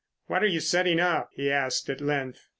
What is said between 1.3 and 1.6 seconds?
he